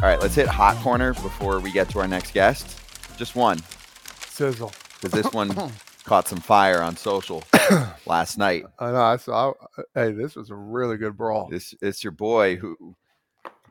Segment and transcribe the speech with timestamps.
[0.00, 2.78] All right, let's hit hot corner before we get to our next guest.
[3.16, 3.60] Just one,
[4.28, 4.70] Sizzle.
[4.94, 5.72] because this one
[6.04, 7.42] caught some fire on social
[8.06, 8.64] last night.
[8.78, 9.02] I know.
[9.02, 9.54] I saw.
[9.96, 11.48] Hey, this was a really good brawl.
[11.50, 12.94] This it's your boy who,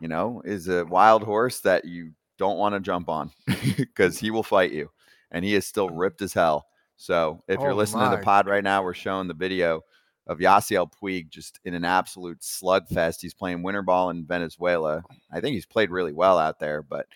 [0.02, 3.31] you know, is a wild horse that you don't want to jump on
[3.78, 4.91] because he will fight you,
[5.31, 6.66] and he is still ripped as hell.
[6.98, 9.81] So if you're Oh listening to the pod right now, we're showing the video
[10.27, 13.22] of Yasiel Puig just in an absolute slugfest.
[13.22, 15.03] He's playing winter ball in Venezuela.
[15.31, 17.08] I think he's played really well out there, but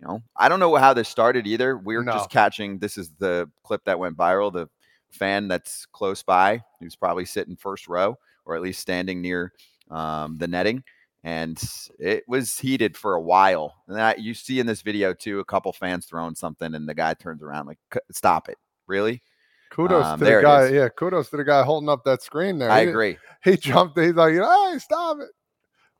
[0.00, 1.76] you know, I don't know how this started either.
[1.78, 2.12] We're No.
[2.12, 2.78] just catching.
[2.78, 4.52] This is the clip that went viral.
[4.52, 4.68] The
[5.10, 9.52] fan that's close by, who's probably sitting first row or at least standing near
[9.90, 10.82] um, the netting,
[11.22, 11.62] and
[11.98, 13.74] it was heated for a while.
[13.86, 16.94] And that you see in this video too, a couple fans throwing something, and the
[16.94, 17.78] guy turns around like,
[18.10, 19.22] "Stop it, really?"
[19.74, 20.68] Kudos Um, to the guy.
[20.68, 22.70] Yeah, kudos to the guy holding up that screen there.
[22.70, 23.18] I He- agree.
[23.42, 23.98] He jumped.
[23.98, 25.28] He's like, hey, stop it.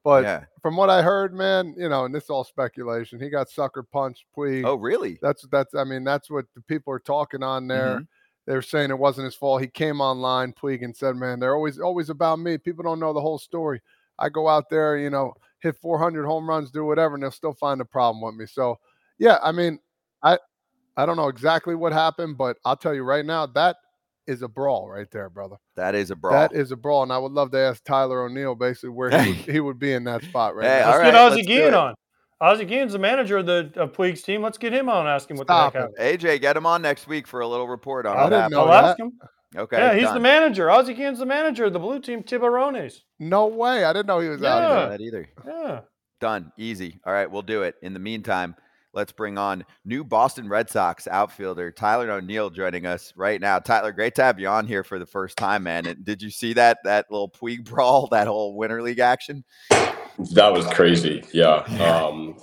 [0.05, 0.45] But yeah.
[0.63, 3.19] from what I heard, man, you know, and this is all speculation.
[3.21, 4.27] He got sucker punched.
[4.37, 4.65] Puig.
[4.65, 5.19] Oh, really?
[5.23, 5.75] That's that's.
[5.75, 7.97] I mean, that's what the people are talking on there.
[8.01, 8.07] Mhm.
[8.47, 9.63] They were saying it wasn't his fault.
[9.63, 12.59] He came online, Puig, and said, "Man, they're always always about me.
[12.59, 13.81] People don't know the whole story.
[14.19, 17.55] I go out there, you know, hit 400 home runs, do whatever, and they'll still
[17.55, 18.79] find a problem with me." So,
[19.19, 19.81] yeah, I mean,
[20.23, 20.39] I
[20.97, 23.77] I don't know exactly what happened, but I'll tell you right now, that
[24.27, 25.57] is a brawl right there, brother.
[25.77, 26.33] That is a brawl.
[26.33, 29.29] That is a brawl, and I would love to ask Tyler O'Neill basically where he
[29.31, 30.85] would, he would be in that spot right Hey, now.
[30.87, 31.95] all Let's right, get Ozzie Guillen on.
[32.41, 34.43] Ozzie Guillen's the manager of the of Puig's team.
[34.43, 36.01] Let's get him on and ask him what Stop the heck it.
[36.01, 36.21] happened.
[36.21, 38.53] AJ, get him on next week for a little report on I what didn't happened.
[38.55, 38.85] know I'll that.
[38.91, 39.13] ask him.
[39.57, 40.69] Okay, yeah, he's the manager.
[40.71, 43.01] Ozzie Guillen's the manager of the blue team Tiburones.
[43.21, 43.85] No way!
[43.85, 45.29] I didn't know he was out I didn't know that either.
[45.47, 45.81] Yeah.
[46.21, 46.53] Done.
[46.59, 46.99] Easy.
[47.07, 47.77] All right, we'll do it.
[47.83, 48.57] In the meantime,
[48.95, 53.59] let's bring on new Boston Red Sox outfielder Tyler O'Neill joining us right now.
[53.59, 55.87] Tyler, great to have you on here for the first time, man.
[55.87, 59.45] And did you see that that little Puig brawl, that whole Winter League action?
[59.71, 61.25] That was crazy.
[61.33, 61.65] Yeah.
[61.83, 62.37] Um,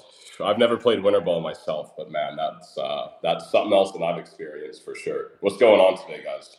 [0.43, 4.17] I've never played winter ball myself, but man, that's uh, that's something else that I've
[4.17, 5.33] experienced for sure.
[5.41, 6.57] What's going on today, guys?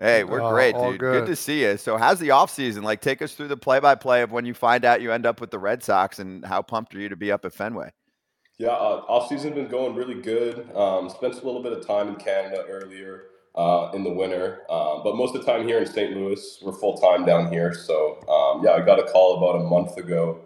[0.00, 1.00] Hey, we're Oh, great, dude.
[1.00, 1.20] Good.
[1.20, 1.26] good.
[1.26, 1.76] to see you.
[1.76, 2.84] So, how's the off season?
[2.84, 5.26] Like, take us through the play by play of when you find out you end
[5.26, 7.90] up with the Red Sox, and how pumped are you to be up at Fenway?
[8.58, 10.74] Yeah, uh, off season has been going really good.
[10.74, 15.02] Um, spent a little bit of time in Canada earlier uh, in the winter, um,
[15.04, 16.16] but most of the time here in St.
[16.16, 17.72] Louis, we're full time down here.
[17.72, 20.40] So um, yeah, I got a call about a month ago,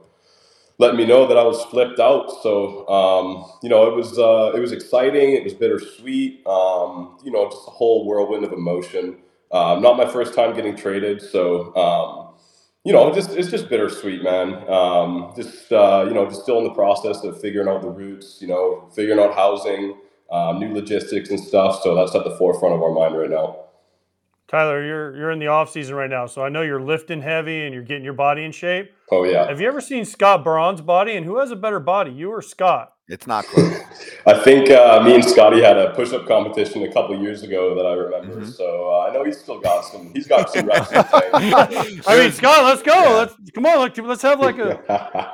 [0.79, 2.31] letting me know that I was flipped out.
[2.43, 5.33] So um, you know, it was uh, it was exciting.
[5.33, 6.47] It was bittersweet.
[6.47, 9.19] Um, you know, just a whole whirlwind of emotion.
[9.53, 12.32] Uh, not my first time getting traded, so um,
[12.85, 14.69] you know, just it's just bittersweet, man.
[14.69, 18.39] Um, just uh, you know, just still in the process of figuring out the routes.
[18.41, 19.99] You know, figuring out housing,
[20.31, 21.81] um, new logistics and stuff.
[21.83, 23.59] So that's at the forefront of our mind right now.
[24.49, 27.65] Tyler, you're you're in the off season right now, so I know you're lifting heavy
[27.65, 28.93] and you're getting your body in shape.
[29.11, 29.47] Oh yeah.
[29.47, 32.43] Have you ever seen Scott Braun's body, and who has a better body, you or
[32.43, 32.93] Scott?
[33.13, 33.79] It's not close.
[34.27, 37.85] I think uh, me and Scotty had a push-up competition a couple years ago that
[37.85, 38.41] I remember.
[38.41, 38.51] Mhm.
[38.51, 40.13] So uh, I know he's still got some.
[40.15, 40.91] He's got some reps.
[40.91, 42.95] in the I mean, Scott, let's go.
[42.95, 43.15] Yeah.
[43.15, 43.81] Let's come on.
[43.81, 44.75] Let's, let's have like a.
[44.89, 45.29] tank.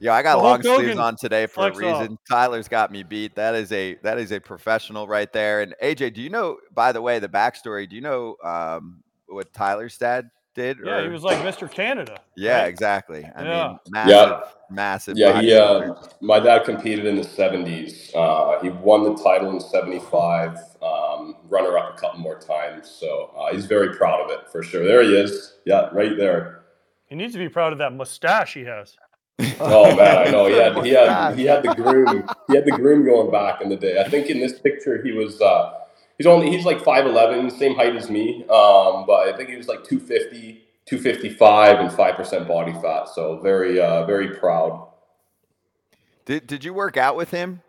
[0.00, 2.00] Yeah, I got The long Hulk sleeves on today for a flex off.
[2.00, 2.18] reason.
[2.30, 3.34] Tyler's got me beat.
[3.34, 5.60] That is a that is a professional right there.
[5.60, 6.56] And AJ, do you know?
[6.72, 7.88] By the way, the backstory.
[7.88, 10.78] Do you know um, what Tyler's dad did?
[10.84, 11.70] Yeah, he was like Mr.
[11.70, 12.18] Canada.
[12.36, 12.68] Yeah, right?
[12.68, 13.24] exactly.
[13.36, 13.68] I Yeah.
[13.68, 14.40] mean, massive, Yeah.
[14.70, 15.16] massive.
[15.16, 15.54] Yeah, he.
[15.54, 18.12] Uh, my dad competed in the '70s.
[18.14, 20.58] Uh, he won the title in '75.
[20.82, 22.90] Um, runner up a couple more times.
[22.90, 24.84] So uh, he's very proud of it for sure.
[24.84, 25.58] There he is.
[25.64, 26.62] Yeah, right there.
[27.06, 28.96] He needs to be proud of that mustache he has.
[29.60, 30.46] Oh man, I know.
[30.46, 33.68] He had he had he had the groom he had the groom going back in
[33.68, 34.00] the day.
[34.00, 35.72] I think in this picture he was uh,
[36.18, 38.42] he's only he's like 5'11", same height as me.
[38.42, 43.08] Um, but I think he was like 250, 255 and five percent body fat.
[43.08, 44.88] So very uh, very proud.
[46.26, 47.62] Did Did you work out with him?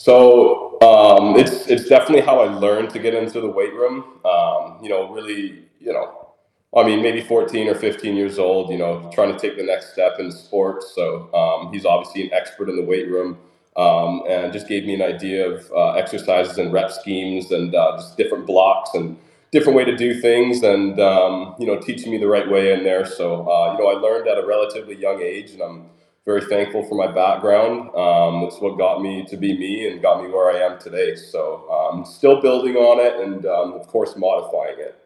[0.00, 4.18] So um, it's it's definitely how I learned to get into the weight room.
[4.24, 6.30] Um, you know, really, you know,
[6.74, 8.70] I mean, maybe 14 or 15 years old.
[8.70, 10.94] You know, trying to take the next step in sports.
[10.94, 13.38] So um, he's obviously an expert in the weight room,
[13.76, 17.96] um, and just gave me an idea of uh, exercises and rep schemes and uh,
[17.96, 19.16] just different blocks and
[19.52, 22.84] different way to do things, and um, you know, teaching me the right way in
[22.84, 23.06] there.
[23.06, 25.86] So uh, you know, I learned at a relatively young age, and I'm
[26.26, 27.94] very thankful for my background.
[27.96, 31.16] Um, it's what got me to be me and got me where I am today.
[31.16, 34.99] So um, still building on it, and um, of course, modifying it.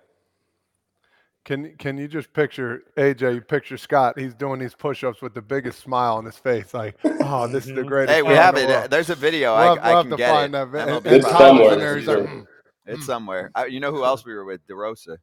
[1.44, 3.34] Can can you just picture AJ?
[3.34, 4.18] You picture Scott.
[4.18, 7.74] He's doing these push-ups with the biggest smile on his face, like, "Oh, this is
[7.74, 8.66] the greatest." Hey, we have it.
[8.66, 9.54] world." There's a video.
[9.54, 10.58] We'll I, have- I we'll can to get find it.
[10.58, 11.32] that vi- MLB and- and Live.
[11.32, 12.46] Tyler's somewhere, in there, like, "Mm."
[12.86, 13.50] It's somewhere.
[13.54, 14.66] I, you know who else we were with?
[14.66, 15.18] DeRosa.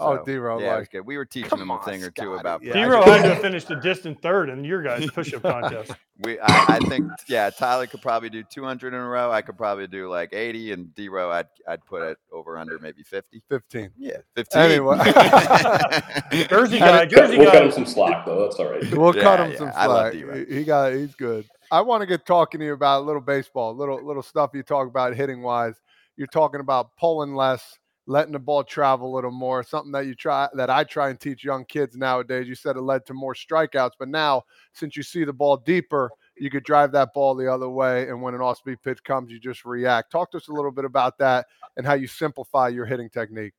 [0.00, 1.00] Oh, So, D-Ro, Yeah, was like, good.
[1.06, 2.62] We were teaching him a on, thing or two about.
[2.62, 3.14] Yeah, Hero practice.
[3.16, 5.92] had to have finished a distant third in your guys' push-up contest.
[6.20, 9.30] We, I, I think, yeah, Tyler could probably do 200 in a row.
[9.32, 13.02] I could probably do like 80, and D-Ro, I'd, I'd put it over under maybe
[13.02, 13.42] 50.
[13.48, 13.90] Fifteen.
[13.98, 14.60] Yeah, 15.
[14.60, 14.96] Anyway.
[16.48, 18.42] Jersey guy, Jersey We'll cut him some slack though.
[18.42, 18.82] That's all right.
[18.96, 20.12] We'll cut Yeah, him some yeah, I love slack.
[20.12, 20.44] D-Ro.
[20.48, 21.46] He he got he's good.
[21.70, 24.62] I want to get talking to you about a little baseball, little little stuff you
[24.62, 25.74] talk about hitting wise.
[26.16, 27.78] You're talking about pulling less,
[28.08, 29.62] letting the ball travel a little more.
[29.62, 32.48] Something that you try that I try and teach young kids nowadays.
[32.48, 36.10] You said it led to more strikeouts, but now since you see the ball deeper,
[36.36, 39.38] you could drive that ball the other way, and when an off-speed pitch comes, you
[39.38, 40.10] just react.
[40.10, 41.46] Talk to us a little bit about that
[41.76, 43.52] and how you simplify your hitting technique.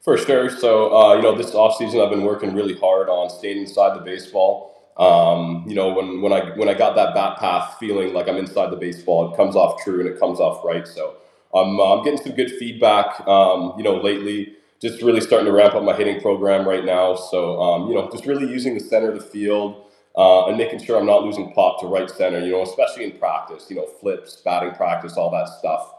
[0.00, 0.50] For sure.
[0.50, 4.02] So, uh, you know, this offseason I've been working really hard on staying inside the
[4.02, 4.74] baseball.
[4.96, 8.36] Um, you know, when, when I when I got that bat path feeling like I'm
[8.36, 10.88] inside the baseball, it comes off true and it comes off right.
[10.88, 11.18] So
[11.54, 14.54] I'm, uh, I'm getting some good feedback, um, you know, lately.
[14.80, 17.16] Just really starting to ramp up my hitting program right now.
[17.16, 19.86] So, um, you know, just really using the center of the field
[20.16, 23.18] uh, and making sure I'm not losing pop to right center, you know, especially in
[23.18, 25.94] practice, you know, flips, batting practice, all that stuff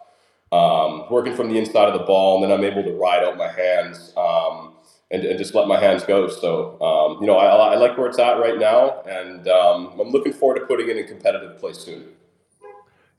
[0.52, 3.38] um, working from the inside of the ball, and then I'm able to ride out
[3.38, 4.74] my hands um,
[5.12, 6.28] and, and just let my hands go.
[6.28, 10.10] So, um, you know, I, I like where it's at right now, and um, I'm
[10.10, 12.10] looking forward to putting it in competitive play soon.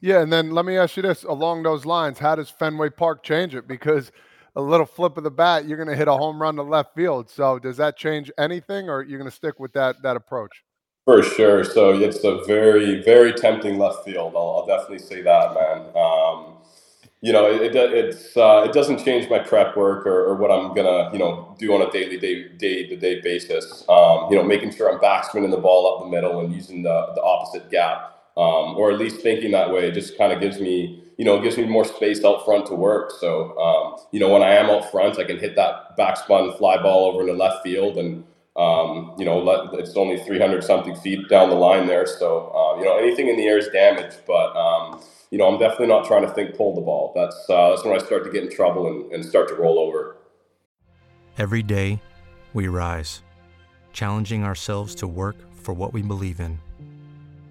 [0.00, 3.22] Yeah, and then let me ask you this: along those lines, how does Fenway Park
[3.22, 3.68] change it?
[3.68, 4.12] Because
[4.56, 6.94] a little flip of the bat, you're going to hit a home run to left
[6.94, 7.30] field.
[7.30, 10.64] So does that change anything, or you're going to stick with that that approach?
[11.04, 11.64] For sure.
[11.64, 14.34] So it's a very, very tempting left field.
[14.36, 15.96] I'll, I'll definitely say that, man.
[15.96, 16.56] Um,
[17.22, 20.50] you know, it, it it's uh, it doesn't change my prep work or, or what
[20.50, 23.84] I'm gonna you know do on a daily day day to day basis.
[23.88, 27.12] Um, you know, making sure I'm backspinning the ball up the middle and using the
[27.14, 29.90] the opposite gap, um, or at least thinking that way.
[29.90, 33.10] Just kind of gives me you know gives me more space out front to work.
[33.18, 36.80] So um, you know, when I am out front, I can hit that backspun fly
[36.82, 38.24] ball over into left field and.
[38.56, 42.04] Um, you know, let, it's only 300 something feet down the line there.
[42.04, 45.00] So, uh, you know, anything in the air is damage, but, um,
[45.30, 47.12] you know, I'm definitely not trying to think pull the ball.
[47.14, 49.78] That's, uh, that's when I start to get in trouble and, and start to roll
[49.78, 50.16] over.
[51.38, 52.02] Every day,
[52.52, 53.22] we rise,
[53.92, 56.58] challenging ourselves to work for what we believe in.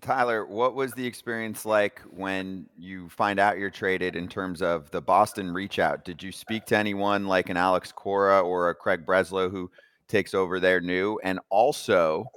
[0.00, 4.90] Tyler, what was the experience like when you find out you're traded in terms of
[4.90, 6.04] the Boston reach out?
[6.04, 9.70] Did you speak to anyone like an Alex Cora or a Craig Breslow who
[10.08, 11.18] takes over there new?
[11.24, 12.30] And also,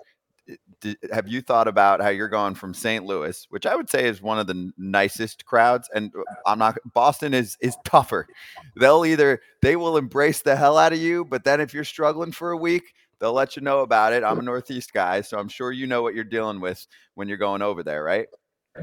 [0.82, 3.06] did, have you thought about how you're going from St.
[3.06, 6.78] Louis, which I would say is one of the nicest crowds, and uh, I'm not
[6.94, 8.28] Boston is is tougher.
[8.76, 12.32] They'll either they will embrace the hell out of you, but then if you're struggling
[12.32, 14.24] for a week, they'll let you know about it.
[14.24, 17.38] I'm a Northeast guy, so I'm sure you know what you're dealing with when you're
[17.38, 18.28] going over there, right?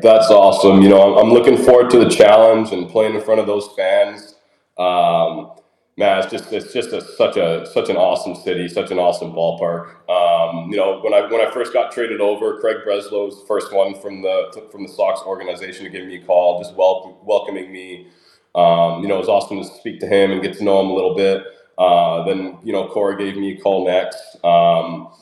[0.00, 0.80] That's awesome.
[0.80, 4.36] You know, I'm, looking forward to the challenge and playing in front of those fans.
[4.78, 5.56] Um,
[5.96, 9.32] man, it's just it's just a, such a such an awesome city, such an awesome
[9.32, 10.08] ballpark.
[10.08, 13.46] Um, you know, when I when I first got traded over, Craig Breslow was the
[13.46, 17.20] first one from the from the Sox organization to give me a call, just wel-
[17.24, 18.08] welcoming me.
[18.54, 20.90] Um, you know, it was awesome to speak to him and get to know him
[20.90, 21.44] a little bit.
[21.78, 24.42] Uh, then you know, Cora gave me a call next.
[24.44, 25.12] Um,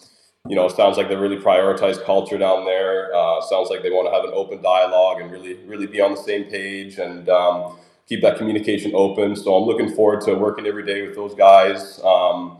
[0.48, 3.14] you know, sounds like they really prioritize culture down there.
[3.14, 6.12] Uh, sounds like they want to have an open dialogue and really, really be on
[6.12, 9.34] the same page and um, keep that communication open.
[9.36, 12.00] So I'm looking forward to working every day with those guys.
[12.04, 12.58] Um,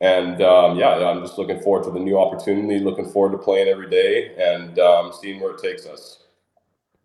[0.00, 2.80] and um, yeah, I'm just looking forward to the new opportunity.
[2.80, 6.24] Looking forward to playing every day and um, seeing where it takes us.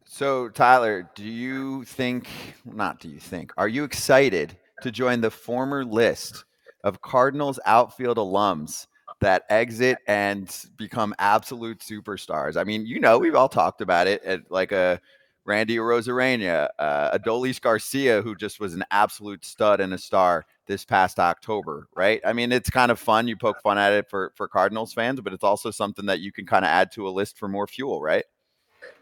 [0.06, 2.28] So, Tyler, do you think,
[2.66, 6.46] not do you think, are you excited to join the former list
[6.84, 8.88] of Cardinals outfield alums
[9.22, 12.58] that exit and become absolute superstars?
[12.58, 15.02] I mean, you know, we've all talked about it at like a
[15.46, 20.86] Randy Arozarena, uh, Adolis Garcia, who just was an absolute stud and a star this
[20.86, 22.22] past October, right?
[22.26, 23.28] I mean, it's kind of fun.
[23.28, 26.32] You poke fun at it for for Cardinals fans, but it's also something that you
[26.32, 28.24] can kind of add to a list for more fuel, right?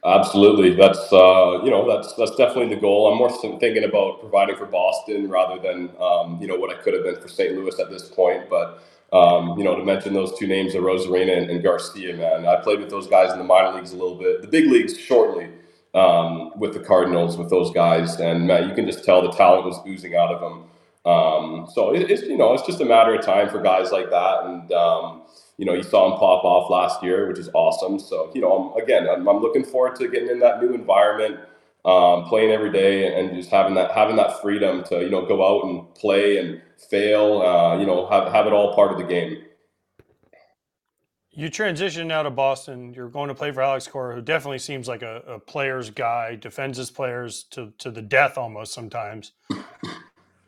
[0.03, 3.11] Absolutely, that's uh, you know that's that's definitely the goal.
[3.11, 6.95] I'm more thinking about providing for Boston rather than um, you know what I could
[6.95, 7.53] have been for St.
[7.53, 8.49] Louis at this point.
[8.49, 8.83] But
[9.13, 12.79] um, you know, to mention those two names, Arozarena and, and, Garcia, man, I played
[12.79, 15.49] with those guys in the minor leagues a little bit, the big leagues shortly
[15.93, 19.65] um, with the Cardinals with those guys, and man, you can just tell the talent
[19.65, 20.63] was oozing out of them.
[21.05, 24.09] Um, so it, it's you know it's just a matter of time for guys like
[24.09, 25.23] that, and um,
[25.57, 27.99] you know you saw him pop off last year, which is awesome.
[27.99, 31.39] So you know I'm, again I'm, I'm looking forward to getting in that new environment,
[31.85, 35.43] um, playing every day, and just having that having that freedom to you know go
[35.45, 39.05] out and play and fail, uh, you know have have it all part of the
[39.05, 39.43] game.
[41.33, 42.93] You transition out of Boston.
[42.93, 46.35] You're going to play for Alex Cora, who definitely seems like a, a player's guy,
[46.35, 49.31] defends his players to to the death almost sometimes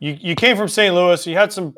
[0.04, 0.94] you you came from St.
[0.94, 1.26] Louis.
[1.26, 1.74] You had some,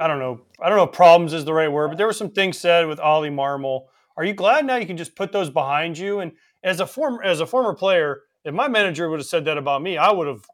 [0.00, 2.14] I don't know, I don't know, if problems is the right word, but there were
[2.14, 3.82] some things said with Oli Marmol.
[4.16, 6.20] Are you glad now you can just put those behind you?
[6.20, 6.32] And
[6.64, 9.82] as a former as a former player, if my manager would have said that about
[9.82, 10.44] me, I would have.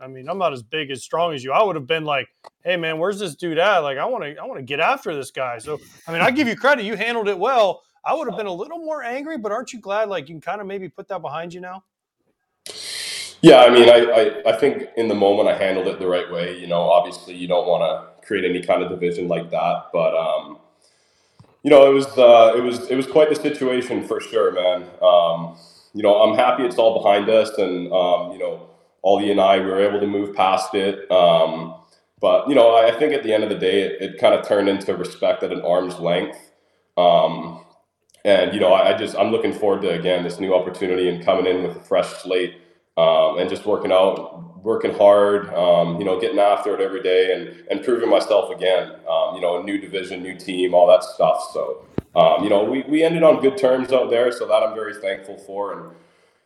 [0.00, 1.52] I mean, I'm not as big as strong as you.
[1.52, 2.28] I would have been like,
[2.62, 3.78] "Hey, man, where's this dude at?
[3.78, 6.30] Like, I want to, I want to get after this guy." So, I mean, I
[6.30, 6.84] give you credit.
[6.84, 7.82] You handled it well.
[8.04, 10.10] I would have been a little more angry, but aren't you glad?
[10.10, 11.84] Like, you can kind of maybe put that behind you now.
[13.40, 16.30] Yeah, I mean, I, I, I, think in the moment I handled it the right
[16.32, 16.58] way.
[16.58, 20.14] You know, obviously you don't want to create any kind of division like that, but
[20.16, 20.58] um,
[21.64, 24.82] you know, it was uh, it was it was quite the situation for sure, man.
[25.02, 25.56] Um,
[25.94, 28.68] you know, I'm happy it's all behind us, and um, you know,
[29.02, 31.10] Oli and I we were able to move past it.
[31.10, 31.74] Um,
[32.20, 34.46] but you know, I think at the end of the day, it, it kind of
[34.46, 36.38] turned into respect at an arm's length.
[36.98, 37.64] Um,
[38.26, 41.24] and you know, I, I just I'm looking forward to again this new opportunity and
[41.24, 42.56] coming in with a fresh slate
[42.98, 47.34] um, and just working out, working hard, um, you know, getting after it every day
[47.34, 48.92] and, and proving myself again.
[49.08, 51.50] Um, you know, a new division, new team, all that stuff.
[51.52, 54.74] So, um, you know, we, we ended on good terms out there, so that I'm
[54.74, 55.78] very thankful for.
[55.78, 55.96] And,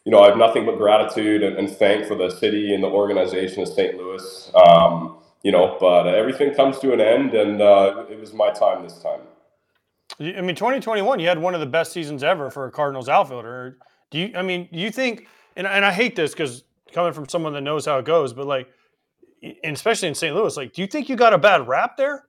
[0.05, 2.89] you know, I have nothing but gratitude and, and thank for the city and the
[2.89, 3.97] organization of St.
[3.97, 4.53] Louis.
[4.55, 8.83] Um, you know, but everything comes to an end, and uh, it was my time
[8.83, 9.21] this time.
[10.19, 13.79] I mean, 2021, you had one of the best seasons ever for a Cardinals outfielder.
[14.11, 14.33] Do you?
[14.35, 15.29] I mean, you think?
[15.59, 18.47] and, and I hate this because coming from someone that knows how it goes, but
[18.47, 18.69] like,
[19.43, 20.35] and especially in St.
[20.35, 22.25] Louis, like, do you think you got a bad rap there?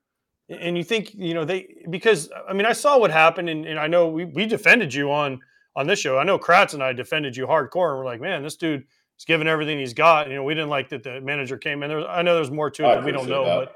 [0.49, 3.65] And you think, you know, they, because uh, I mean, I saw what happened and,
[3.65, 5.39] and I know we, we defended you on,
[5.75, 6.17] on this show.
[6.17, 7.91] I know Kratz and I defended you hardcore.
[7.91, 8.83] And we're like, man, this dude
[9.17, 10.27] is giving everything he's got.
[10.27, 12.07] You know, we didn't like that the manager came in there.
[12.07, 13.55] I know there's more to it oh, that we don't know, that.
[13.55, 13.75] but,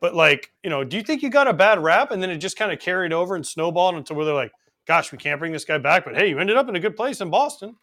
[0.00, 2.36] but like, you know, do you think you got a bad rap and then it
[2.36, 4.52] just kind of carried over and snowballed until where they're like,
[4.86, 6.96] gosh, we can't bring this guy back, but hey, you ended up in a good
[6.96, 7.74] place in Boston.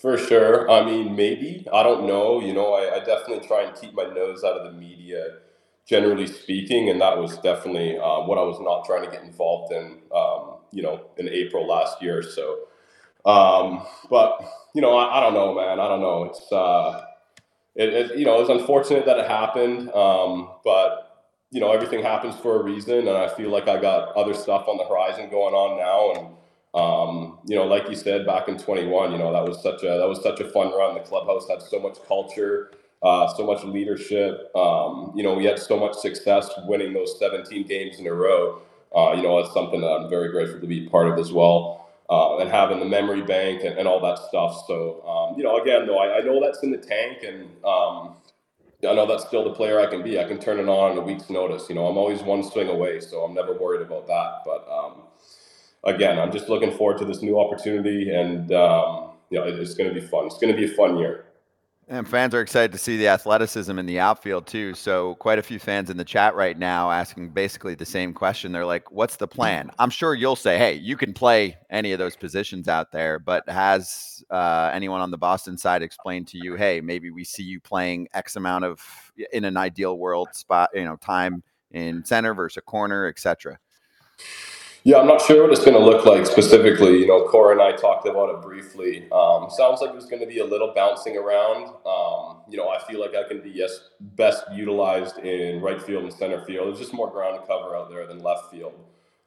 [0.00, 0.70] For sure.
[0.70, 1.66] I mean, maybe.
[1.72, 2.40] I don't know.
[2.40, 5.38] You know, I, I, definitely try and keep my nose out of the media,
[5.86, 6.90] generally speaking.
[6.90, 10.56] And that was definitely uh, what I was not trying to get involved in, um,
[10.70, 12.22] you know, in April last year.
[12.22, 12.66] So,
[13.24, 14.40] um, but,
[14.74, 15.80] you know, I, I, don't know, man.
[15.80, 16.24] I don't know.
[16.24, 17.04] It's, uh,
[17.74, 19.90] it, it, you know, it's unfortunate that it happened.
[19.90, 23.08] Um, but, you know, everything happens for a reason.
[23.08, 26.20] And I feel like I got other stuff on the horizon going on now.
[26.20, 26.36] And,
[26.74, 29.98] um, you know, like you said back in 21, you know, that was such a
[29.98, 30.94] that was such a fun run.
[30.94, 32.72] The clubhouse had so much culture,
[33.02, 34.50] uh, so much leadership.
[34.56, 38.60] Um, you know, we had so much success winning those 17 games in a row.
[38.94, 41.88] Uh, you know, it's something that I'm very grateful to be part of as well.
[42.08, 44.64] Uh, and having the memory bank and, and all that stuff.
[44.68, 48.14] So, um, you know, again, though, I, I, know that's in the tank and um,
[48.88, 50.20] I know that's still the player I can be.
[50.20, 51.68] I can turn it on in a week's notice.
[51.68, 54.42] You know, I'm always one swing away, so I'm never worried about that.
[54.44, 55.02] But, um,
[55.84, 59.92] again, I'm just looking forward to this new opportunity, and um, you know, it's going
[59.92, 60.26] to be fun.
[60.26, 61.26] It's going to be a fun year.
[61.88, 64.74] And fans are excited to see the athleticism in the outfield too.
[64.74, 68.50] So quite a few fans in the chat right now asking basically the same question.
[68.50, 72.00] They're like, "What's the plan?" I'm sure you'll say, "Hey, you can play any of
[72.00, 76.56] those positions out there," but has uh, anyone on the Boston side explained to you,
[76.56, 78.82] "Hey, maybe we see you playing X amount of
[79.32, 83.60] in an ideal world spot, you know, time in center versus a corner, etc."
[84.86, 87.00] Yeah, I'm not sure what it's going to look like specifically.
[87.00, 89.08] You know, Cora and I talked about it briefly.
[89.10, 91.74] Um, sounds like there's going to be a little bouncing around.
[91.84, 96.04] Um, you know, I feel like I can be yes, best utilized in right field
[96.04, 96.68] and center field.
[96.68, 98.74] There's just more ground to cover out there than left field.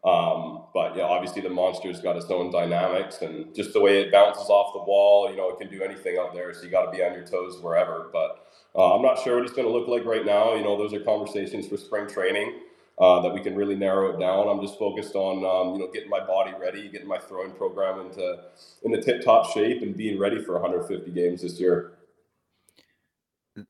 [0.06, 4.14] Um, but yeah, obviously the monster's got its own dynamics and just the way it
[4.14, 5.30] bounces off the wall.
[5.30, 7.28] You know, it can do anything out there, so you got to be on your
[7.28, 8.10] toes wherever.
[8.14, 10.56] But uh, I'm not sure what it's going to look like right now.
[10.56, 12.62] You know, those are conversations for spring training.
[13.00, 14.48] Uh, that we can really narrow it down.
[14.48, 18.00] I'm just focused on um, you know getting my body ready, getting my throwing program
[18.02, 18.44] into
[18.84, 21.94] into tip top shape, and being ready for 150 games this year.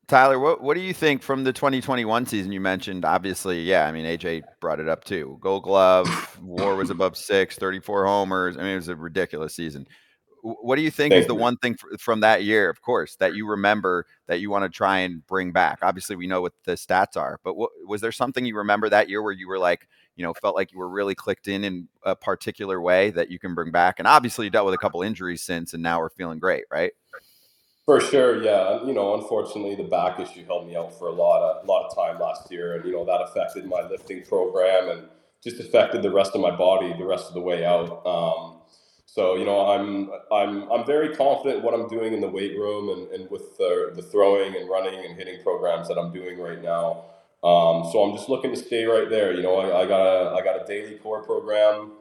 [0.08, 2.52] Tyler, what what do you think from the 2021 season?
[2.52, 3.86] You mentioned obviously, yeah.
[3.86, 5.38] I mean, AJ brought it up too.
[5.40, 8.56] Gold Glove, WAR was above six, 34 homers.
[8.56, 9.86] I mean, it was a ridiculous season.
[10.42, 11.40] What do you think Thank is the you.
[11.40, 14.98] one thing from that year, of course, that you remember that you want to try
[14.98, 15.80] and bring back?
[15.82, 19.08] Obviously, we know what the stats are, but what, was there something you remember that
[19.08, 21.88] year where you were like, you know, felt like you were really clicked in in
[22.04, 23.98] a particular way that you can bring back?
[23.98, 26.92] And obviously, you dealt with a couple injuries since, and now we're feeling great, right?
[27.84, 28.84] For sure, yeah.
[28.84, 31.96] You know, unfortunately, the back issue held me out for a lot of lot of
[31.96, 35.08] time last year, and you know that affected my lifting program and
[35.42, 38.06] just affected the rest of my body the rest of the way out.
[38.06, 38.59] Um,
[39.12, 42.90] so you know, I'm I'm I'm very confident what I'm doing in the weight room
[42.90, 46.62] and, and with the, the throwing and running and hitting programs that I'm doing right
[46.62, 47.06] now.
[47.42, 49.32] Um, so I'm just looking to stay right there.
[49.34, 51.92] You know, I, I got a I got a daily core program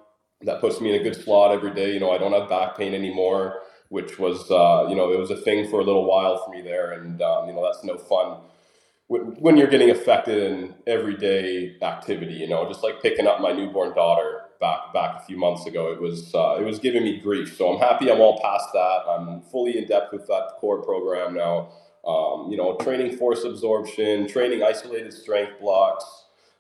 [0.42, 1.94] that puts me in a good slot every day.
[1.94, 5.32] You know, I don't have back pain anymore, which was uh, you know it was
[5.32, 7.98] a thing for a little while for me there, and um, you know that's no
[7.98, 8.38] fun
[9.08, 12.36] when you're getting affected in everyday activity.
[12.36, 15.92] You know, just like picking up my newborn daughter back back a few months ago.
[15.92, 17.56] It was uh, it was giving me grief.
[17.58, 19.00] So I'm happy I'm all past that.
[19.08, 21.70] I'm fully in depth with that core program now.
[22.06, 26.06] Um, you know, training force absorption, training isolated strength blocks.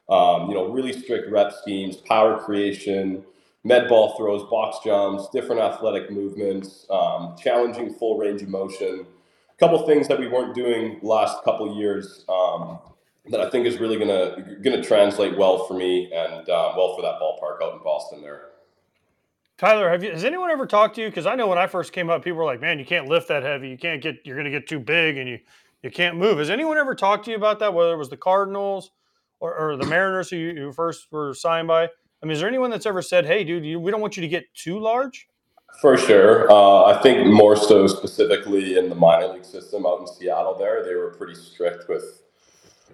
[0.09, 3.23] Um, you know, really strict rep schemes, power creation,
[3.63, 9.05] med ball throws, box jumps, different athletic movements, um, challenging full range of motion.
[9.51, 12.79] A couple things that we weren't doing last couple years um,
[13.29, 17.01] that I think is really gonna gonna translate well for me and uh, well for
[17.01, 18.49] that ballpark out in Boston there.
[19.57, 21.09] Tyler, have you has anyone ever talked to you?
[21.09, 23.27] Because I know when I first came up, people were like, "Man, you can't lift
[23.27, 23.69] that heavy.
[23.69, 24.17] You can't get.
[24.25, 25.39] You're gonna get too big, and you
[25.83, 27.73] you can't move." Has anyone ever talked to you about that?
[27.73, 28.91] Whether it was the Cardinals
[29.39, 31.83] or, or the Mariners who you, you, first were signed by.
[31.83, 34.21] I mean, is there anyone that's ever said, "Hey, dude, you, we don't want you
[34.21, 35.27] to get too large"?
[35.81, 36.51] For sure.
[36.51, 40.55] Uh, I think more so specifically in the minor league system out in Seattle.
[40.57, 42.23] There, they were pretty strict with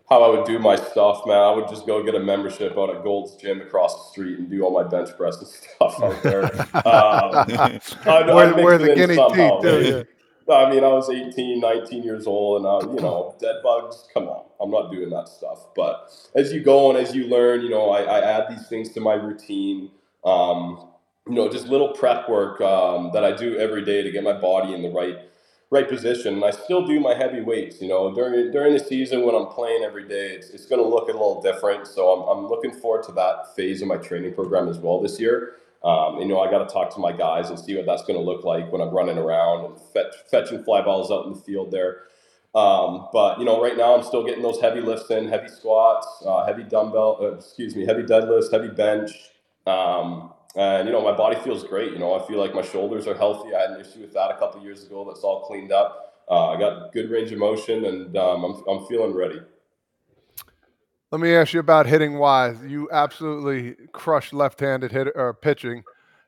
[0.09, 1.37] how I would do my stuff, man.
[1.37, 4.49] I would just go get a membership out at Gold's Gym across the street and
[4.49, 6.45] do all my bench press and stuff out there.
[6.85, 10.05] um, I'd, where, I'd where the guinea somehow, teeth,
[10.47, 14.07] I mean, I was 18, 19 years old, and I, you know, dead bugs.
[14.13, 15.73] Come on, I'm not doing that stuff.
[15.75, 18.91] But as you go and as you learn, you know, I, I add these things
[18.91, 19.89] to my routine.
[20.23, 20.89] Um,
[21.27, 24.33] you know, just little prep work um, that I do every day to get my
[24.33, 25.17] body in the right
[25.71, 26.35] right position.
[26.35, 27.81] And I still do my heavy weights.
[27.81, 30.87] You know, during during the season when I'm playing every day, it's, it's going to
[30.87, 31.87] look a little different.
[31.87, 35.19] So I'm, I'm looking forward to that phase of my training program as well this
[35.19, 35.57] year.
[35.83, 38.17] Um, you know, I got to talk to my guys and see what that's going
[38.17, 41.39] to look like when I'm running around and fetch, fetching fly balls out in the
[41.39, 42.03] field there.
[42.55, 46.07] Um, but you know, right now I'm still getting those heavy lifts in, heavy squats,
[46.25, 49.11] uh, heavy dumbbell, uh, excuse me, heavy deadlifts, heavy bench.
[49.67, 51.91] Um, and you know, my body feels great.
[51.91, 53.53] You know, I feel like my shoulders are healthy.
[53.53, 55.05] I had an issue with that a couple years ago.
[55.05, 56.23] That's all cleaned up.
[56.29, 59.41] Uh, I got good range of motion, and um, I'm I'm feeling ready.
[61.11, 62.57] Let me ask you about hitting wise.
[62.65, 65.83] You absolutely crush left-handed hit or pitching.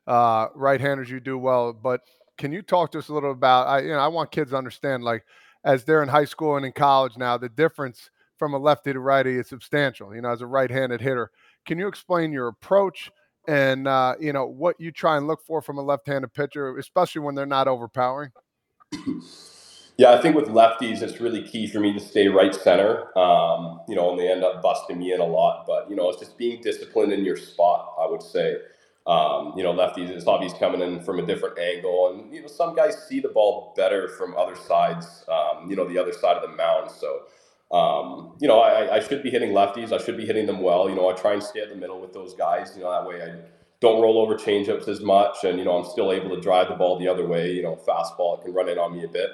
[0.06, 2.02] Uh, right-handers you do well, but
[2.38, 3.68] can you talk to us a little about?
[3.68, 5.26] I you know I want kids to understand like
[5.64, 9.00] as they're in high school and in college now, the difference from a lefty to
[9.00, 10.14] righty is substantial.
[10.16, 11.32] You know, as a right-handed hitter,
[11.66, 13.12] can you explain your approach?
[13.48, 17.22] And uh, you know what you try and look for from a left-handed pitcher, especially
[17.22, 18.32] when they're not overpowering?
[19.98, 23.18] Yeah, I think with lefties, it's really key for me to stay right center.
[23.18, 25.66] Um, you know, and they end up busting me in a lot.
[25.66, 27.94] But you know, it's just being disciplined in your spot.
[28.00, 28.58] I would say.
[29.08, 32.48] Um, you know, lefties, it's obvious coming in from a different angle, and you know,
[32.48, 35.24] some guys see the ball better from other sides.
[35.30, 36.92] Um, you know, the other side of the mound.
[36.92, 37.22] So
[37.72, 39.92] um, you know, I, I should be hitting lefties.
[39.92, 40.90] I should be hitting them well.
[40.90, 42.74] You know, I try and stay at the middle with those guys.
[42.76, 43.36] You know, that way I
[43.82, 46.76] don't roll over changeups as much, and you know, I'm still able to drive the
[46.76, 47.52] ball the other way.
[47.52, 49.30] You know, fastball it can run in on me a bit.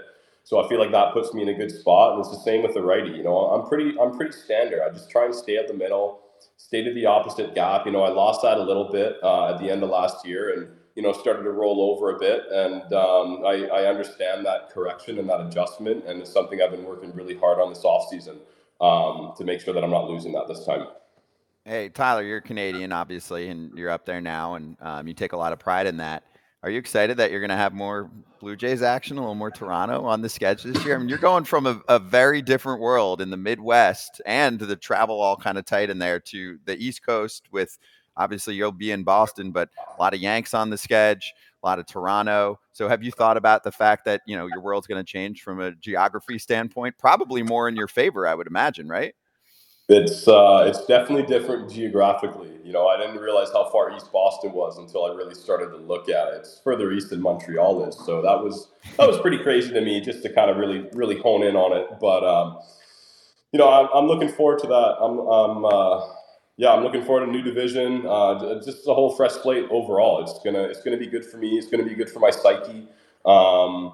[0.46, 2.14] So I feel like that puts me in a good spot.
[2.14, 3.12] And it's the same with the righty.
[3.12, 4.82] You know, I'm pretty I'm pretty standard.
[4.82, 6.22] I just try and stay at the middle,
[6.58, 7.86] stay to the opposite gap.
[7.86, 10.54] You know, I lost that a little bit uh, at the end of last year,
[10.54, 12.44] and you know, started to roll over a bit.
[12.52, 16.06] And um, I, I, understand that correction and that adjustment.
[16.06, 18.38] And it's something I've been working really hard on this offseason
[18.80, 20.88] um, to make sure that I'm not losing that this time.
[21.66, 25.38] Hey, Tyler, you're Canadian, obviously, and you're up there now, and um, you take a
[25.38, 26.24] lot of pride in that.
[26.62, 29.52] Are you excited that you're going to have more Blue Jays action, a little more
[29.52, 30.96] Toronto on the sketch this year?
[30.96, 34.76] I mean, you're going from a, a very different world in the Midwest and the
[34.76, 37.80] travel all kind of tight in there to the East Coast with–
[38.18, 41.80] Obviously, you'll be in Boston, but a lot of Yanks on the sketch, a lot
[41.80, 42.60] of Toronto.
[42.72, 45.42] So, have you thought about the fact that you know your world's going to change
[45.42, 46.96] from a geography standpoint?
[46.98, 49.14] Probably more in your favor, I would imagine, right?
[49.90, 52.52] It's uh, it's definitely different geographically.
[52.64, 55.78] You know, I didn't realize how far east Boston was until I really started to
[55.78, 56.36] look at it.
[56.38, 60.00] It's further east than Montreal is, so that was that was pretty crazy to me
[60.00, 62.00] just to kind of really really hone in on it.
[62.00, 62.60] But um,
[63.52, 64.96] you know, I'm, I'm looking forward to that.
[65.00, 66.08] I'm, I'm uh,
[66.58, 68.06] yeah, I'm looking forward to a new division.
[68.06, 70.22] Uh, just a whole fresh slate overall.
[70.22, 71.58] It's gonna it's gonna be good for me.
[71.58, 72.88] It's gonna be good for my psyche.
[73.26, 73.94] Um,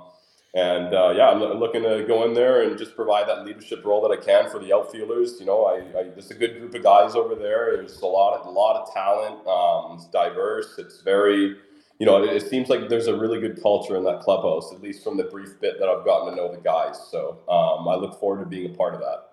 [0.56, 4.02] and uh, yeah, I'm looking to go in there and just provide that leadership role
[4.02, 5.40] that I can for the outfielders.
[5.40, 7.78] You know, I, I there's a good group of guys over there.
[7.78, 9.48] There's a lot of a lot of talent.
[9.48, 10.76] Um, it's diverse.
[10.80, 11.56] It's very,
[12.00, 14.74] you know, it, it, seems like there's a really good culture in that clubhouse.
[14.74, 17.00] At least from the brief bit that I've gotten to know the guys.
[17.12, 19.29] So um, I look forward to being a part of that.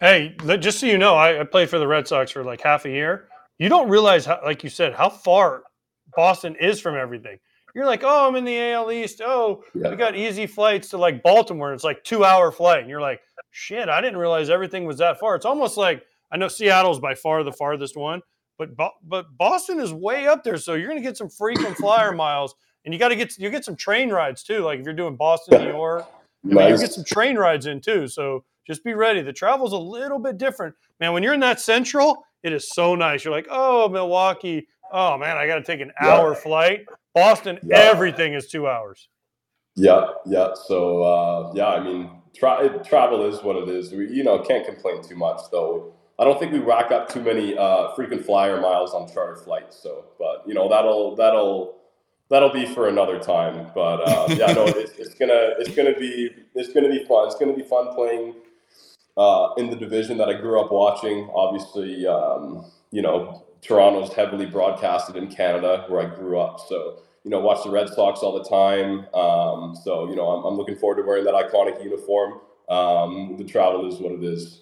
[0.00, 2.84] Hey, just so you know, I, I played for the Red Sox for like half
[2.84, 3.28] a year.
[3.58, 5.62] You don't realize, how, like you said, how far
[6.16, 7.38] Boston is from everything
[7.74, 9.20] you're like, oh, I'm in the AL East.
[9.20, 9.90] Oh, yeah.
[9.90, 11.72] we got easy flights to like Baltimore.
[11.74, 12.80] It's like two hour flight.
[12.80, 15.34] And you're like, shit, I didn't realize everything was that far.
[15.34, 18.22] It's almost like I know Seattle's by far the farthest one,
[18.58, 18.70] but
[19.02, 20.56] but Boston is way up there.
[20.56, 22.54] So you're gonna get some frequent flyer miles,
[22.84, 24.60] and you got to get you get some train rides too.
[24.60, 26.06] Like if you're doing Boston, New York.
[26.44, 28.06] I mean, you get some train rides in too.
[28.06, 29.22] So just be ready.
[29.22, 31.12] The travel's a little bit different, man.
[31.12, 33.24] When you're in that central, it is so nice.
[33.24, 34.68] You're like, oh, Milwaukee.
[34.92, 36.08] Oh man, I got to take an yeah.
[36.08, 36.86] hour flight.
[37.14, 37.78] Boston, yeah.
[37.78, 39.08] everything is two hours.
[39.76, 40.50] Yeah, yeah.
[40.66, 43.92] So uh, yeah, I mean, tra- travel is what it is.
[43.92, 45.94] We, you know, can't complain too much though.
[46.18, 49.76] I don't think we rack up too many uh, frequent flyer miles on charter flights.
[49.82, 51.76] So, but you know, that'll that'll
[52.30, 53.70] that'll be for another time.
[53.74, 57.26] But uh, yeah, no, it's, it's, gonna it's gonna be it's gonna be fun.
[57.26, 58.34] It's gonna be fun playing
[59.16, 61.30] uh, in the division that I grew up watching.
[61.34, 66.60] Obviously, um, you know, Toronto's heavily broadcasted in Canada, where I grew up.
[66.68, 69.06] So you know, watch the Red Sox all the time.
[69.14, 72.40] Um, so, you know, I'm, I'm, looking forward to wearing that iconic uniform.
[72.68, 74.60] Um, the travel is what it is.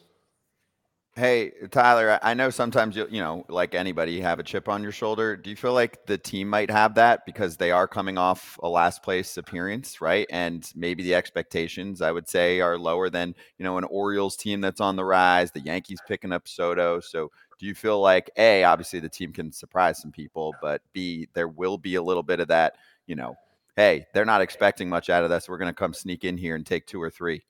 [1.14, 4.92] Hey, Tyler, I know sometimes you you know, like anybody, have a chip on your
[4.92, 5.37] shoulder.
[5.37, 8.68] Do you feel like the team might have that because they are coming off a
[8.68, 10.27] last place appearance, right?
[10.31, 14.62] And maybe the expectations, I would say, are lower than, you know, an Orioles team
[14.62, 16.98] that's on the rise, the Yankees picking up Soto.
[17.01, 21.29] So do you feel like a obviously the team can surprise some people but b
[21.35, 22.75] there will be a little bit of that
[23.07, 23.37] you know
[23.77, 26.57] hey they're not expecting much out of us we're going to come sneak in here
[26.57, 27.40] and take two or three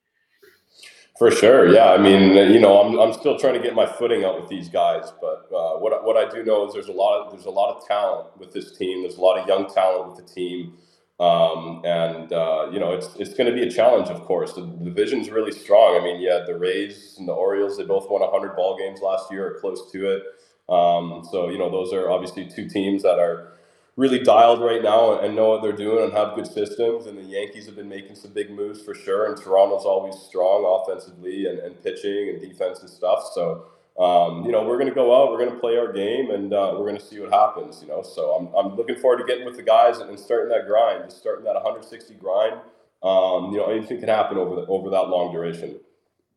[1.19, 4.25] for sure yeah i mean you know i'm, I'm still trying to get my footing
[4.25, 7.21] out with these guys but uh, what, what i do know is there's a lot
[7.21, 10.09] of there's a lot of talent with this team there's a lot of young talent
[10.09, 10.75] with the team
[11.23, 14.55] um, and uh, you know, it's it's going to be a challenge, of course.
[14.55, 15.97] The, the division's really strong.
[15.97, 19.31] I mean, yeah, the Rays and the Orioles, they both won 100 ball games last
[19.31, 20.23] year or close to it.
[20.69, 23.53] Um, so you know, those are obviously two teams that are
[23.97, 27.07] really dialed right now and know what they're doing and have good systems.
[27.07, 29.27] And the Yankees have been making some big moves for sure.
[29.27, 33.31] And Toronto's always strong offensively and, and pitching and defense and stuff.
[33.35, 33.67] So
[33.99, 36.53] um, you know, we're going to go out, we're going to play our game, and
[36.55, 37.83] uh, we're going to see what happens.
[37.83, 40.49] You know, so I'm, I'm looking forward to getting with the guys and, and starting
[40.49, 42.55] that grind, just starting that 160 grind.
[43.03, 45.79] Um, you know, anything can happen over the, over that long duration.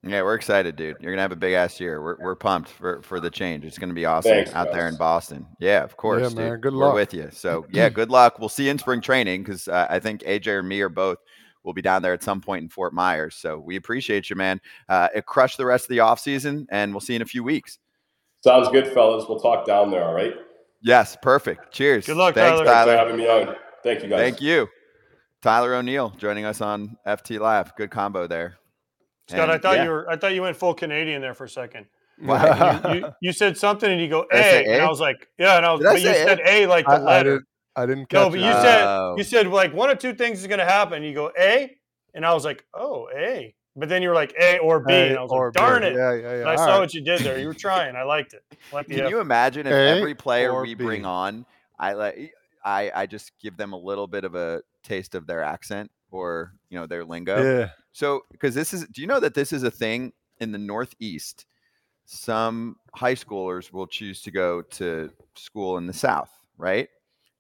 [0.08, 0.98] Yeah, we're excited, dude.
[1.00, 2.02] You're gonna have a big ass year.
[2.02, 3.65] We're we're pumped for for the change.
[3.65, 4.76] It's gonna be awesome Thanks, out guys.
[4.76, 5.48] there in Boston.
[5.60, 6.60] Yeah, of course, yeah, man.
[6.60, 6.94] Good luck.
[6.94, 7.30] We're with you.
[7.32, 8.38] So yeah, good luck.
[8.39, 11.18] We'll see you in spring training because uh, I think AJ or me or both
[11.63, 13.36] will be down there at some point in Fort Myers.
[13.36, 14.62] So we appreciate you, man.
[14.88, 17.26] Uh, it crushed the rest of the off season, and we'll see you in a
[17.26, 17.80] few weeks.
[18.44, 19.26] Sounds good, fellas.
[19.28, 20.04] We'll talk down there.
[20.04, 20.36] All right.
[20.84, 21.74] Yes, perfect.
[21.74, 22.06] Cheers.
[22.06, 22.65] Good luck, Thanks, Tyler.
[22.65, 22.86] Tyler.
[22.86, 23.56] Thanks for having me on.
[23.82, 24.20] Thank you, guys.
[24.20, 24.68] Thank you.
[25.41, 27.76] Tyler O'Neill joining us on FT Live.
[27.76, 28.58] Good combo there.
[29.28, 29.84] Scott, and, I thought yeah.
[29.84, 31.88] you were I thought you went full Canadian there for a second.
[32.22, 35.58] you, you, you, said something and you go A, a, and I was like, yeah,
[35.58, 37.44] and I was but you said A like the I, letter.
[37.76, 39.16] I didn't, I didn't No, but you said oh.
[39.18, 41.04] you said like one or two things is gonna happen.
[41.04, 41.76] You go A,
[42.14, 43.54] and I was like, oh, A.
[43.78, 45.90] But then you were like A or b, and I was like, darn B.
[45.90, 45.96] it.
[45.96, 46.48] Yeah, yeah, yeah.
[46.48, 46.80] I saw right.
[46.80, 47.38] what you did there.
[47.38, 47.98] You were trying.
[47.98, 48.42] I liked it.
[48.74, 49.10] I Can F.
[49.10, 50.86] you imagine if a every player we B.
[50.86, 51.46] bring on,
[51.78, 52.34] I like,
[52.64, 56.54] I, I just give them a little bit of a taste of their accent or
[56.70, 57.41] you know their lingo.
[57.41, 57.70] Yeah.
[57.91, 61.46] So because this is, do you know that this is a thing in the Northeast?
[62.06, 66.89] Some high schoolers will choose to go to school in the South, right?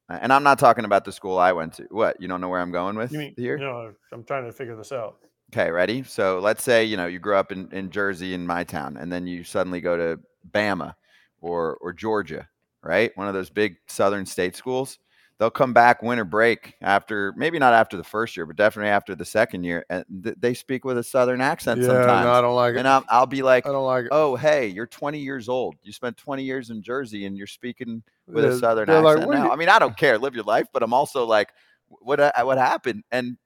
[0.07, 1.83] And I'm not talking about the school I went to.
[1.89, 3.57] What you don't know where I'm going with you mean, here?
[3.57, 5.17] No, I'm trying to figure this out.
[5.53, 6.03] Okay, ready?
[6.03, 9.11] So let's say, you know, you grew up in, in Jersey in my town, and
[9.11, 10.19] then you suddenly go to
[10.51, 10.95] Bama
[11.41, 12.47] or or Georgia,
[12.81, 13.11] right?
[13.15, 14.99] One of those big southern state schools.
[15.37, 19.15] They'll come back winter break after maybe not after the first year, but definitely after
[19.15, 22.25] the second year, and th- they speak with a southern accent yeah, sometimes.
[22.25, 22.79] No, I don't like it.
[22.79, 24.11] And I'll, I'll be like, I don't like it.
[24.13, 25.75] Oh, hey, you're 20 years old.
[25.83, 29.37] You spent 20 years in Jersey, and you're speaking with yeah, a southern accent like,
[29.37, 29.51] now.
[29.51, 30.17] I mean, I don't care.
[30.17, 31.49] Live your life, but I'm also like,
[31.87, 33.03] what what happened?
[33.11, 33.37] And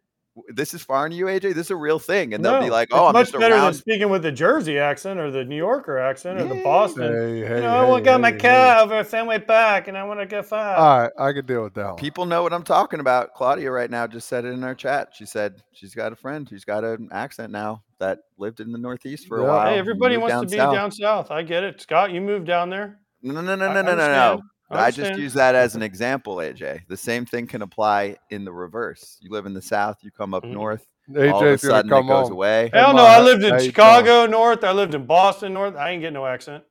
[0.47, 1.53] this is foreign to you, AJ.
[1.53, 3.39] This is a real thing, and they'll be No, like, it's "Oh, I'm much just
[3.39, 7.11] better than speaking with the Jersey accent or the New Yorker accent or the Boston.
[7.11, 9.87] Hey, hey, you know, I hey, want got my hey, car over at Fenway Park,
[9.87, 10.77] and I want to get five.
[10.77, 11.95] All right, I could deal with that one.
[11.95, 13.33] People know what I'm talking about.
[13.33, 15.09] Claudia right now just said it in our chat.
[15.13, 18.77] She said she's got a friend who's got an accent now that lived in the
[18.77, 19.67] Northeast for a while.
[19.67, 20.73] hey, everybody wants to be south.
[20.73, 21.31] down south.
[21.31, 22.11] I get it, Scott.
[22.11, 22.99] You moved down there.
[23.21, 24.41] No, no, no, no, I no, no, no, no.
[24.71, 24.79] Understand.
[24.81, 26.81] I I just use that as an example, AJ.
[26.87, 29.17] The same thing can apply in the reverse.
[29.21, 30.51] You live in the South, you come up Mhm.
[30.53, 32.31] north, all of a sudden it goes home.
[32.33, 32.69] away.
[32.73, 33.69] Hell no, I lived in how you doing?
[33.71, 34.63] Chicago North.
[34.63, 35.75] I lived in Boston North.
[35.75, 36.63] I ain't get no accent,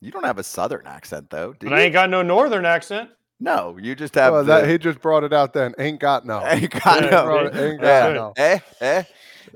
[0.00, 1.76] You don't have a Southern accent though, do but you?
[1.76, 3.10] I ain't got no Northern accent.
[3.40, 5.74] no, you just have Well, the, that, he just brought it out then.
[5.78, 6.40] Ain't got no.
[6.46, 7.24] Ain't got Yeah, no.
[7.24, 8.12] Brought it- ain't got Yeah.
[8.14, 8.32] no.
[8.36, 9.02] Eh, eh.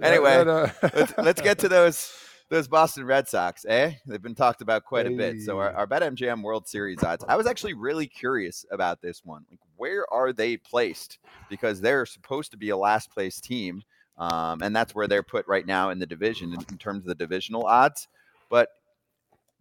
[0.03, 0.47] Anyway, That-
[0.81, 2.13] that, uh, let's, let's get to those
[2.53, 3.65] those Boston Red Sox.
[3.67, 5.41] Eh, they've been talked about quite a bit.
[5.41, 5.77] So our, Hey.
[5.77, 7.25] our BetMGM World Series odds.
[7.27, 9.47] I was actually really curious about this one.
[9.51, 11.19] Like, where are they placed?
[11.49, 13.83] Because they're supposed to be a last place team,
[14.19, 17.07] um, and that's where they're put right now in the division in, in terms of
[17.07, 18.07] the divisional odds.
[18.51, 18.69] But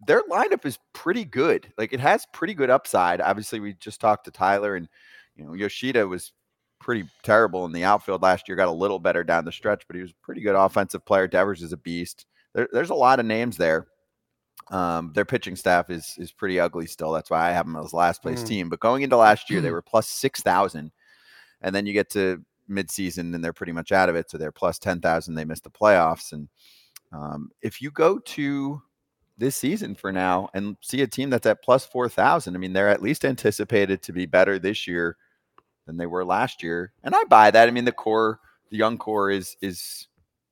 [0.06, 1.72] their lineup is pretty good.
[1.78, 3.22] Like it has pretty good upside.
[3.22, 4.86] Obviously, we just talked to Tyler, and
[5.34, 6.34] you know Yoshida was
[6.78, 8.56] pretty terrible in the outfield last year.
[8.56, 11.26] Got a little better down the stretch, but he was a pretty good offensive player.
[11.26, 12.26] Devers is a beast.
[12.54, 13.86] There, there's a lot of names there.
[14.70, 17.12] Um, their pitching staff is is pretty ugly still.
[17.12, 18.46] That's why I have them as last place Mm.
[18.46, 18.68] team.
[18.68, 20.92] But going into last year, they were plus six thousand,
[21.60, 24.30] and then you get to midseason and they're pretty much out of it.
[24.30, 25.34] So they're plus ten thousand.
[25.34, 26.48] They missed the playoffs, and
[27.12, 28.80] um, if you go to
[29.38, 32.54] this season for now and see a team that's at plus 4,000.
[32.54, 35.16] I mean, they're at least anticipated to be better this year
[35.86, 36.92] than they were last year.
[37.02, 37.66] And I buy that.
[37.66, 38.38] I mean, the core,
[38.70, 40.06] the young core is is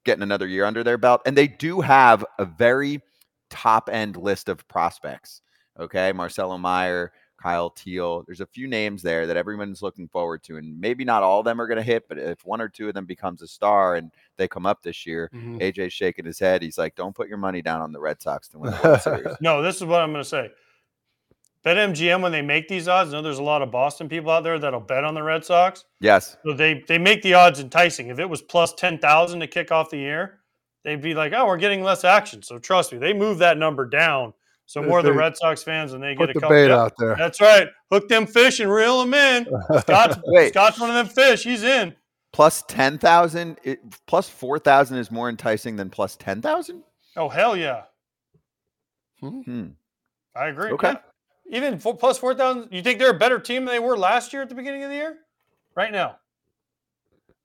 [0.04, 3.00] getting another year under their belt and they do have a very
[3.50, 5.42] top end list of prospects.
[5.78, 6.12] Okay?
[6.12, 8.22] Marcelo Meyer, Kyle Teel.
[8.26, 11.44] There's a few names there that everyone's looking forward to and maybe not all of
[11.44, 13.96] them are going to hit, but if one or two of them becomes a star
[13.96, 15.60] and they come up this year, mhm.
[15.60, 16.62] AJ's shaking his head.
[16.62, 19.00] He's like, "Don't put your money down on the Red Sox to win the World
[19.02, 20.50] Series." No, this is what I'm going to say.
[21.64, 24.44] BetMGM when they make these odds, I know there's a lot of Boston people out
[24.44, 25.84] there that'll bet on the Red Sox.
[26.00, 28.08] Yes, So they they make the odds enticing.
[28.08, 30.40] If it was plus ten thousand to kick off the year,
[30.84, 33.86] they'd be like, "Oh, we're getting less action." So trust me, they move that number
[33.86, 34.32] down.
[34.64, 36.56] So If more of the Red Sox fans, and they Put get a the couple.
[36.56, 37.16] bait out there.
[37.18, 37.68] That's right.
[37.90, 39.46] Hook them fish and reel them in.
[39.80, 40.50] Scott's, Wait.
[40.50, 41.42] Scott's one of them fish.
[41.42, 41.94] He's in.
[42.32, 43.58] plus ten thousand,
[44.06, 46.84] plus four thousand is more enticing than plus ten thousand.
[47.16, 47.82] Oh hell yeah,
[49.20, 49.70] Hmm.
[50.34, 50.70] I agree.
[50.70, 50.92] Okay.
[50.92, 50.98] Yeah.
[51.50, 52.68] Even four, plus four thousand.
[52.72, 54.90] You think they're a better team than they were last year at the beginning of
[54.90, 55.18] the year?
[55.74, 56.16] Right now,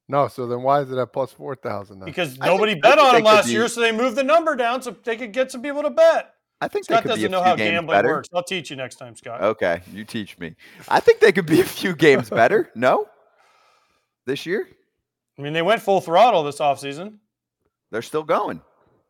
[0.07, 2.05] no, so then why is it at plus 4,000 then?
[2.05, 4.81] because nobody think- bet on them last be- year, so they moved the number down
[4.81, 6.31] so they could get some people to bet.
[6.61, 8.09] I think Scott they could be a doesn't know few how gambling better.
[8.09, 8.29] works.
[8.33, 9.41] I'll teach you next time, Scott.
[9.41, 10.55] Okay, you teach me.
[10.87, 12.71] I think they could be a few games better.
[12.75, 13.07] No,
[14.25, 14.67] this year
[15.37, 17.17] I mean, they went full throttle this offseason.
[17.91, 18.61] they're still going.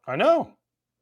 [0.07, 0.51] I know.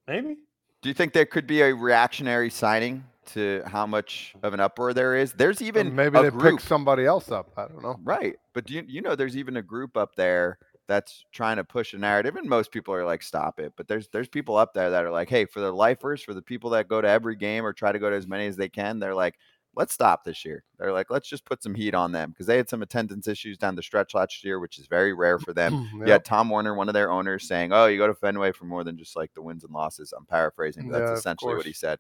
[0.07, 0.37] Maybe.
[0.81, 4.93] Do you think there could be a reactionary signing to how much of an uproar
[4.93, 5.33] there is?
[5.33, 6.55] There's even maybe a they group.
[6.55, 7.51] pick somebody else up.
[7.57, 7.99] I don't know.
[8.03, 8.35] Right.
[8.53, 11.93] But do you, you know there's even a group up there that's trying to push
[11.93, 13.73] a narrative and most people are like stop it.
[13.77, 16.41] But there's there's people up there that are like, "Hey, for the lifers, for the
[16.41, 18.67] people that go to every game or try to go to as many as they
[18.69, 19.37] can, they're like,
[19.75, 20.63] let's stop this year.
[20.77, 23.57] They're like, let's just put some heat on them because they had some attendance issues
[23.57, 25.77] down the stretch last year, which is very rare for them.
[26.03, 26.11] You Yep.
[26.11, 28.83] had Tom Werner, one of their owners, saying, "Oh, you go to Fenway for more
[28.83, 30.85] than just like the wins and losses." I'm paraphrasing.
[30.87, 31.99] But Yeah, that's essentially what he said.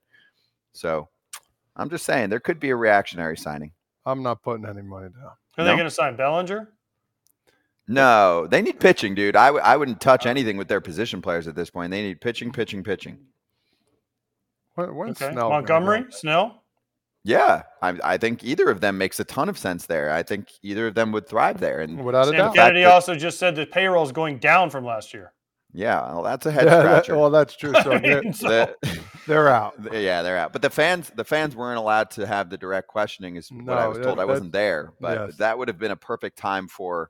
[0.73, 1.09] So,
[1.75, 3.71] I'm just saying there could be a reactionary signing.
[4.05, 5.23] I'm not putting any money down.
[5.25, 5.63] Are No?
[5.65, 6.69] they going to sign Bellinger?
[7.87, 9.35] No, they need pitching, dude.
[9.35, 10.29] I w- I wouldn't touch oh.
[10.29, 11.91] anything with their position players at this point.
[11.91, 13.17] They need pitching, pitching, pitching.
[14.75, 15.31] When, when's Okay.
[15.33, 16.05] Snell Montgomery?
[16.09, 16.63] Snell?
[17.25, 20.11] Yeah, I, I think either of them makes a ton of sense there.
[20.11, 21.79] I think either of them would thrive there.
[21.81, 22.55] And Without a Sam doubt.
[22.55, 25.31] Kennedy that- also just said the payroll is going down from last year.
[25.73, 27.17] Yeah, well, that's a head Yeah, that- scratcher.
[27.19, 27.73] well, that's true.
[27.83, 29.81] So they're, so- The- they're out.
[29.81, 30.53] the- yeah, they're out.
[30.53, 33.35] But the fans, the fans weren't allowed to have the direct questioning.
[33.35, 34.19] Is what I No, was that- told.
[34.19, 35.37] I wasn't there, but yes.
[35.37, 37.09] that would have been a perfect time for.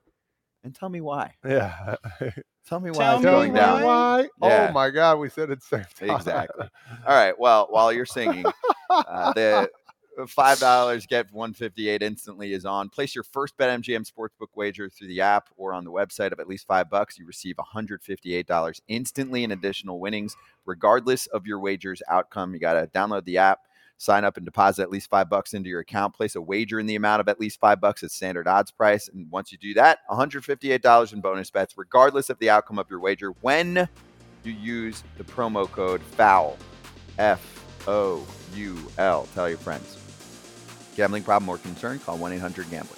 [0.62, 1.34] And tell me why.
[1.46, 1.96] Yeah.
[2.66, 3.82] Tell me why Tell it's me going down.
[3.82, 4.28] Why?
[4.42, 4.68] Yeah.
[4.70, 6.10] Oh my God, we said it same time.
[6.16, 6.66] Exactly.
[7.06, 7.38] All right.
[7.38, 8.46] Well, while you're singing,
[8.88, 9.68] uh, the
[10.18, 12.88] Uh, five dollars get one fifty eight instantly is on.
[12.88, 16.48] Place your first BetMGM sportsbook wager through the app or on the website of at
[16.48, 17.18] least five bucks.
[17.18, 22.02] You receive one hundred fifty eight dollars instantly in additional winnings, regardless of your wager's
[22.08, 22.54] outcome.
[22.54, 23.60] You got to download the app.
[23.96, 26.14] Sign up and deposit at least five bucks into your account.
[26.14, 29.08] Place a wager in the amount of at least five bucks at standard odds price.
[29.08, 32.98] And once you do that, $158 in bonus bets, regardless of the outcome of your
[32.98, 33.88] wager, when
[34.42, 36.58] you use the promo code FOUL.
[37.18, 39.28] F O U L.
[39.34, 40.03] Tell your friends.
[40.94, 41.98] Gambling problem or concern?
[41.98, 42.96] Call 1 800 Gambler.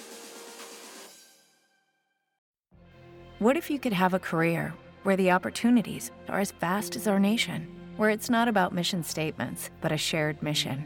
[3.39, 7.19] What if you could have a career where the opportunities are as vast as our
[7.19, 10.85] nation, where it's not about mission statements, but a shared mission?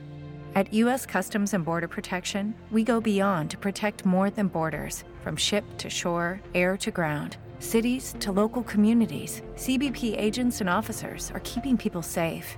[0.53, 1.05] At U.S.
[1.05, 5.89] Customs and Border Protection, we go beyond to protect more than borders from ship to
[5.89, 9.41] shore, air to ground, cities to local communities.
[9.55, 12.57] CBP agents and officers are keeping people safe.